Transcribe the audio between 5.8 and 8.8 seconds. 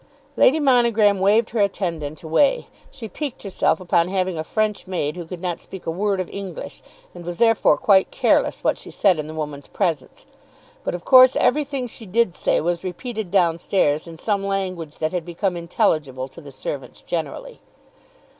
a word of English, and was therefore quite careless what